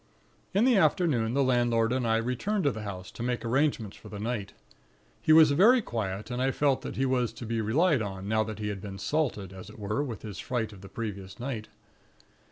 "In 0.55 0.65
the 0.65 0.77
afternoon, 0.77 1.35
the 1.35 1.43
landlord 1.43 1.93
and 1.93 2.07
I 2.07 2.17
returned 2.17 2.63
to 2.63 2.71
the 2.71 2.81
house, 2.81 3.11
to 3.11 3.21
make 3.21 3.45
arrangements 3.45 3.95
for 3.95 4.09
the 4.09 4.17
night. 4.17 4.53
He 5.21 5.31
was 5.31 5.51
very 5.51 5.79
quiet, 5.79 6.31
and 6.31 6.41
I 6.41 6.49
felt 6.49 6.83
he 6.95 7.05
was 7.05 7.31
to 7.33 7.45
be 7.45 7.61
relied 7.61 8.01
on, 8.01 8.27
now 8.27 8.43
that 8.45 8.57
he 8.57 8.69
had 8.69 8.81
been 8.81 8.97
'salted,' 8.97 9.53
as 9.53 9.69
it 9.69 9.77
were, 9.77 10.03
with 10.03 10.23
his 10.23 10.39
fright 10.39 10.73
of 10.73 10.81
the 10.81 10.89
previous 10.89 11.39
night. 11.39 11.67